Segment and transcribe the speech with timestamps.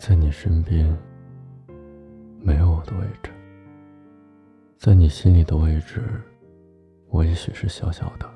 [0.00, 0.96] 在你身边
[2.40, 3.30] 没有我的位置，
[4.78, 6.02] 在你心里的位置，
[7.10, 8.26] 我也许是小小的，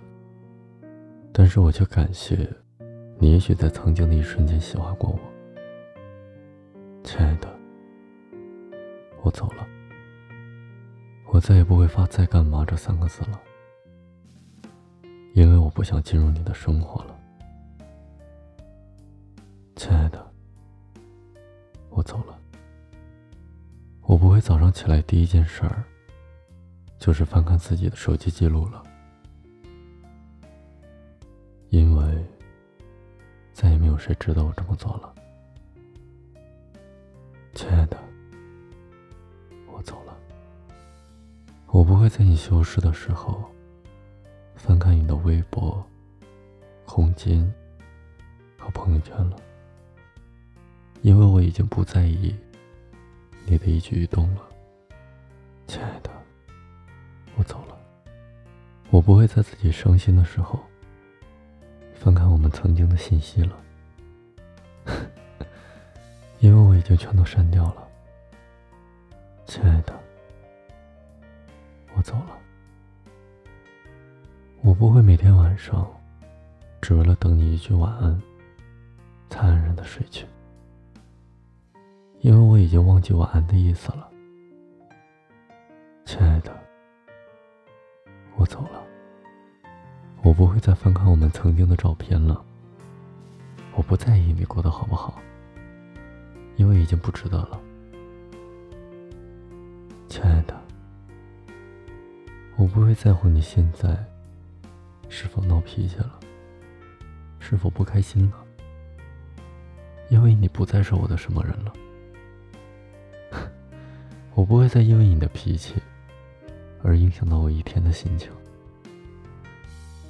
[1.33, 2.47] 但是我却感谢
[3.19, 5.19] 你，也许在曾经的一瞬间喜欢过我，
[7.03, 7.49] 亲爱的，
[9.23, 9.67] 我走了，
[11.33, 13.41] 我再也不会发“在干嘛”这三个字了，
[15.33, 17.19] 因为我不想进入你的生活了，
[19.77, 20.24] 亲爱的。
[22.05, 22.39] 走了，
[24.03, 25.83] 我不会早上起来第一件事儿
[26.99, 28.83] 就是翻看自己的手机记录了，
[31.71, 32.25] 因为
[33.53, 35.15] 再也没有谁知道我这么做了。
[37.55, 37.97] 亲爱的，
[39.73, 40.17] 我走了，
[41.69, 43.45] 我不会在你休息的时候
[44.57, 45.85] 翻看你的微博、
[46.85, 47.53] 空间
[48.59, 49.37] 和朋友圈了。
[51.05, 52.35] 因为我已经不在意
[53.45, 54.41] 你的一举一动了，
[55.67, 56.11] 亲爱的，
[57.37, 57.77] 我走了。
[58.89, 60.59] 我不会在自己伤心的时候
[61.93, 63.55] 翻看我们曾经的信息了，
[66.41, 67.87] 因为我已经全都删掉了，
[69.45, 69.93] 亲爱的，
[71.95, 72.39] 我走了。
[74.63, 75.87] 我不会每天晚上
[76.81, 78.19] 只为了等你一句晚安，
[79.29, 80.25] 才安然的睡去。
[82.25, 84.09] 因为我已经忘记晚安的意思了，
[86.07, 86.59] 亲爱的，
[88.37, 88.83] 我走了。
[90.23, 92.43] 我不会再翻看我们曾经的照片了。
[93.75, 95.21] 我不在意你过得好不好，
[96.57, 97.61] 因为已经不值得了，
[100.09, 100.59] 亲爱的。
[102.57, 104.03] 我不会在乎你现在
[105.11, 106.19] 是否闹脾气了，
[107.39, 108.37] 是否不开心了，
[110.09, 111.71] 因为你不再是我的什么人了。
[114.35, 115.75] 我不会再因为你的脾气
[116.83, 118.31] 而影响到我一天的心情，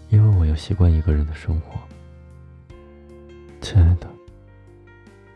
[0.09, 1.79] 因为我要习惯一个人的生活。
[3.61, 4.09] 亲爱的，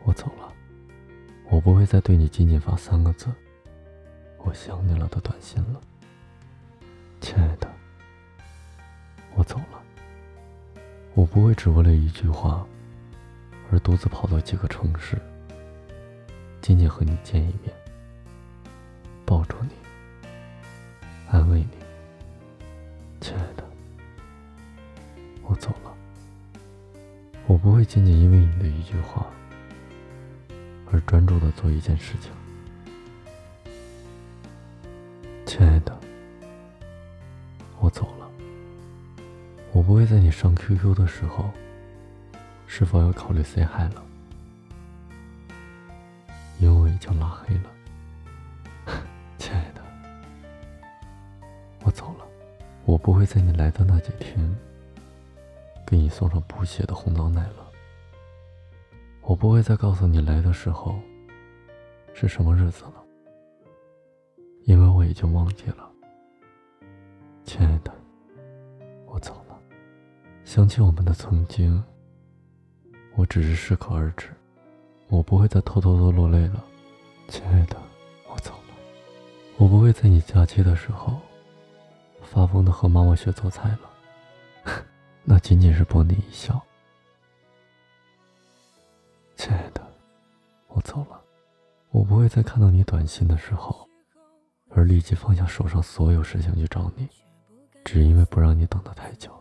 [0.05, 0.51] 我走了，
[1.51, 3.27] 我不会再对你仅仅发三个字
[4.45, 5.81] “我想你了”的短信了。
[7.21, 7.71] 亲爱的，
[9.35, 9.83] 我走了，
[11.15, 12.67] 我不会只为了一句话
[13.71, 15.21] 而独自跑到几个城市，
[16.63, 17.73] 仅仅和你见一面。
[19.29, 19.69] 抱住你，
[21.31, 21.69] 安慰你，
[23.21, 23.65] 亲爱的，
[25.43, 25.95] 我走了。
[27.47, 29.27] 我不会仅仅因为你的一句话
[30.91, 32.33] 而专注的做一件事情，
[35.45, 35.95] 亲爱的，
[37.81, 38.27] 我走了。
[39.73, 41.51] 我不会在你上 QQ 的时候
[42.67, 44.03] 是否要考虑 say hi 了，
[46.59, 47.78] 因为我已经拉黑了。
[52.89, 54.35] 我不会在你来的那几天
[55.87, 57.71] 给你送上补血的红枣奶了。
[59.21, 60.99] 我不会再告诉你来的时候
[62.15, 62.95] 是什么日子了，
[64.65, 65.87] 因为我已经忘记了。
[67.45, 67.93] 亲爱的，
[69.05, 69.59] 我走了。
[70.47, 71.85] 想起我们的曾经，
[73.17, 74.29] 我只是适可而止。
[75.09, 76.65] 我不会再偷偷的落泪了。
[77.29, 77.77] 亲爱的，
[78.31, 78.75] 我走了。
[79.59, 81.21] 我不会在你假期的时候。
[82.31, 83.91] 发疯的和妈妈学做菜了，
[85.25, 86.61] 那仅仅是博你一笑。
[89.37, 89.81] 亲爱的，
[90.69, 91.21] 我走了，
[91.91, 93.89] 我不会再看到你短信的时候，
[94.69, 97.09] 而立即放下手上所有事情去找你，
[97.85, 99.33] 只因为不让你等得太久。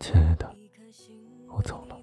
[0.00, 0.52] 亲爱的，
[1.48, 1.96] 我走了，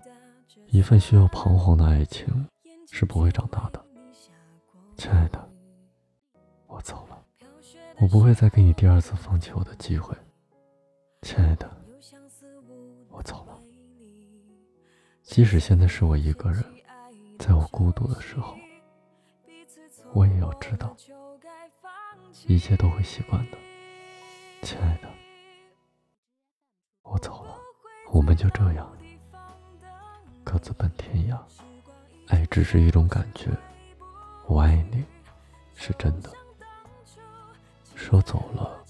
[0.67, 2.47] 一份需要彷徨的爱情
[2.89, 3.83] 是不会长大的。
[4.97, 5.42] 亲爱的，
[8.03, 10.13] 我不会再给你第二次放弃我的机会，
[11.21, 11.71] 亲爱的，
[13.07, 13.57] 我走了。
[15.21, 16.61] 即使现在是我一个人，
[17.39, 18.57] 在我孤独的时候，
[20.11, 20.93] 我也要知道，
[22.45, 23.57] 一切都会习惯的，
[24.63, 25.07] 亲爱的，
[27.03, 27.55] 我走了，
[28.11, 28.85] 我们就这样
[30.43, 31.39] 各自奔天涯。
[32.27, 33.49] 爱只是一种感觉，
[34.45, 35.05] 我爱你，
[35.73, 36.29] 是真的。
[38.03, 38.83] 说走了，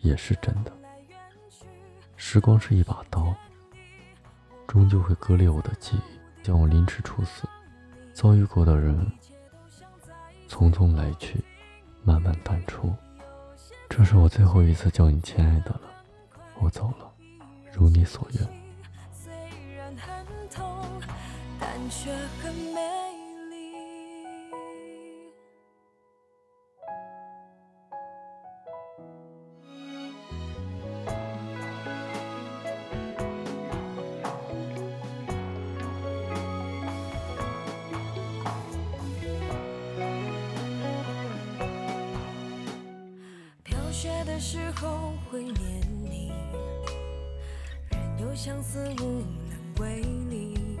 [0.00, 0.72] 也是真的。
[2.16, 3.32] 时光是一把刀，
[4.66, 7.48] 终究会割裂我的记忆，将我凌迟处死。
[8.12, 9.06] 遭遇过的人，
[10.48, 11.42] 匆匆来去，
[12.02, 12.92] 慢慢淡出。
[13.88, 15.82] 这是我最后一次叫你亲爱的了，
[16.58, 17.08] 我走了，
[17.72, 18.42] 如你所愿。
[19.12, 19.32] 虽
[19.76, 20.84] 然很痛，
[21.60, 22.12] 但却
[22.42, 23.07] 很美
[44.38, 46.30] 时候会念你，
[47.90, 50.00] 任由相思无能为
[50.30, 50.78] 力。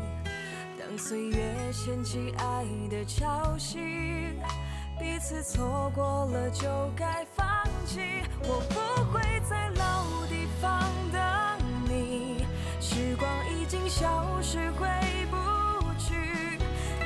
[0.78, 4.30] 当岁月掀起爱的潮汐，
[4.98, 7.46] 彼此错过了就该放
[7.84, 8.00] 弃。
[8.44, 11.58] 我不会在老地方等
[11.88, 12.44] 你，
[12.80, 14.86] 时光已经消失回
[15.30, 15.36] 不
[15.98, 16.58] 去，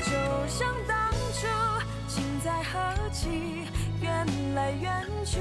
[0.05, 0.13] 就
[0.47, 1.47] 像当初
[2.07, 3.67] 情在何期，
[4.03, 5.41] 缘来缘去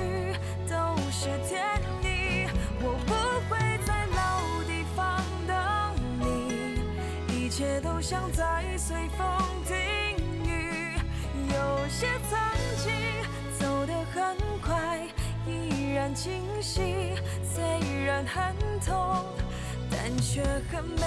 [1.22, 1.62] 是天
[2.02, 2.48] 意。
[2.82, 3.14] 我不
[3.48, 5.54] 会在老地方等
[6.20, 6.82] 你，
[7.32, 9.28] 一切都像在随风
[9.68, 10.98] 停雨。
[11.48, 12.40] 有些曾
[12.84, 12.92] 经
[13.60, 15.08] 走得很快，
[15.46, 17.14] 依然清晰，
[17.54, 17.64] 虽
[18.04, 19.24] 然很痛，
[19.92, 20.42] 但却
[20.72, 21.06] 很美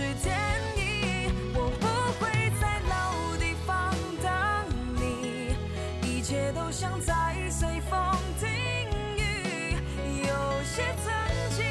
[0.00, 0.34] 是天
[0.78, 1.28] 意。
[1.52, 1.86] 我不
[2.18, 4.32] 会在老地方等
[4.96, 5.54] 你，
[6.00, 8.00] 一切都像在随风
[8.38, 8.48] 停
[9.18, 9.76] 雨。
[10.26, 10.32] 有
[10.64, 11.12] 些曾
[11.50, 11.66] 经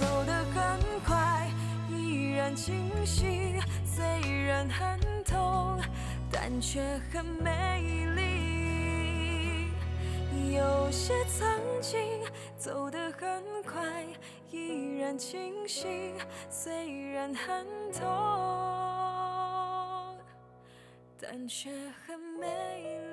[0.00, 1.50] 走得很快，
[1.90, 4.02] 依然清晰，虽
[4.46, 5.78] 然很痛，
[6.32, 6.80] 但却
[7.12, 9.68] 很美丽。
[10.56, 11.46] 有些曾
[11.82, 12.00] 经
[12.56, 14.06] 走得很快，
[14.50, 16.14] 依然清晰，
[16.48, 18.06] 虽然很痛，
[21.20, 21.70] 但却
[22.06, 22.46] 很美
[23.02, 23.07] 丽。